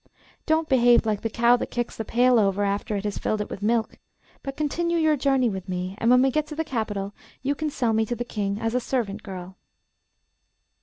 Don't 0.47 0.67
behave 0.67 1.05
like 1.05 1.21
the 1.21 1.29
cow 1.29 1.55
that 1.57 1.69
kicks 1.69 1.95
the 1.95 2.03
pail 2.03 2.39
over 2.39 2.63
after 2.63 2.95
it 2.95 3.03
has 3.03 3.19
filled 3.19 3.39
it 3.39 3.51
with 3.51 3.61
milk, 3.61 3.99
but 4.41 4.57
continue 4.57 4.97
your 4.97 5.15
journey 5.15 5.47
with 5.47 5.69
me, 5.69 5.93
and 5.99 6.09
when 6.09 6.23
we 6.23 6.31
get 6.31 6.47
to 6.47 6.55
the 6.55 6.63
capital 6.65 7.13
you 7.43 7.53
can 7.53 7.69
sell 7.69 7.93
me 7.93 8.03
to 8.07 8.15
the 8.15 8.25
King 8.25 8.59
as 8.59 8.73
a 8.73 8.79
servant 8.79 9.21
girl. 9.21 9.57